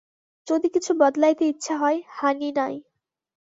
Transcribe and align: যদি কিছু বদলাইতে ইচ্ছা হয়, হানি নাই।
যদি 0.47 0.67
কিছু 0.69 0.91
বদলাইতে 0.93 1.43
ইচ্ছা 1.47 1.75
হয়, 1.77 1.99
হানি 2.09 2.49
নাই। 2.51 2.75